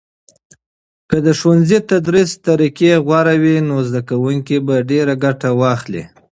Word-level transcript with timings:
که 1.09 1.17
د 1.25 1.27
ښوونځي 1.39 1.79
تدریس 1.89 2.31
میتودونه 2.35 2.93
غوره 3.05 3.35
وي، 3.41 3.57
نو 3.67 3.75
زده 3.87 4.01
کوونکي 4.09 4.57
به 4.65 4.75
ډیر 4.89 5.07
ګټه 5.23 5.49
واخلي. 5.59 6.03